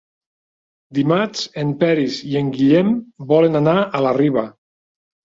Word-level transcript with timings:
Dimarts 0.99 1.43
en 1.63 1.73
Peris 1.83 2.17
i 2.29 2.37
en 2.39 2.49
Guillem 2.55 2.89
volen 3.33 3.61
anar 3.61 3.77
a 4.01 4.03
la 4.07 4.15
Riba. 4.19 4.47